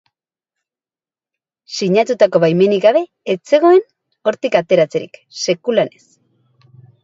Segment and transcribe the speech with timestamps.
[1.73, 3.05] Sinatutako baimenik gabe
[3.35, 3.79] ez zegoen
[4.31, 6.05] hortik ateratzerik, sekulan ez.